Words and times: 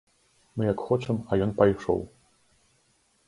Мы 0.55 0.63
як 0.69 0.79
хочам, 0.85 1.19
а 1.29 1.39
ён 1.45 1.51
пайшоў. 1.59 1.99